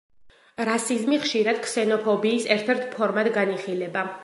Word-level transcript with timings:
რასიზმი 0.69 1.19
ხშირად 1.25 1.59
ქსენოფობიის 1.67 2.49
ერთ-ერთ 2.57 2.91
ფორმად 2.97 3.33
განიხილება. 3.39 4.09